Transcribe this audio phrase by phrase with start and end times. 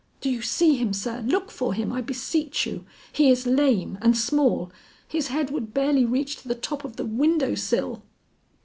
[0.19, 1.21] Do you see him, sir?
[1.27, 4.71] Look for him, I beseech you; he is lame and small;
[5.07, 8.01] his head would barely reach to the top of the window sill."